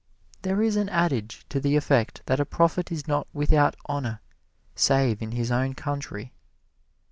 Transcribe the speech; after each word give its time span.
There 0.41 0.63
is 0.63 0.77
an 0.77 0.89
adage 0.89 1.45
to 1.49 1.59
the 1.59 1.75
effect 1.75 2.23
that 2.25 2.39
a 2.39 2.43
prophet 2.45 2.91
is 2.91 3.07
not 3.07 3.27
without 3.33 3.75
honor 3.85 4.19
save 4.73 5.21
in 5.21 5.33
his 5.33 5.51
own 5.51 5.75
country. 5.75 6.33